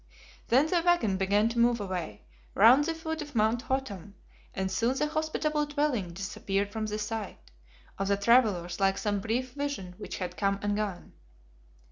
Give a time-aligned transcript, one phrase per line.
[0.47, 2.23] Then the wagon began to move away,
[2.55, 4.15] round the foot of Mount Hottam,
[4.51, 7.51] and soon the hospitable dwelling disappeared from the sight
[7.99, 11.13] of the travelers like some brief vision which had come and gone.